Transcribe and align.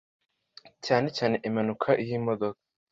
cyane 0.85 1.07
cyane 1.17 1.35
impanuka 1.47 1.89
iy’imodoka 2.03 2.59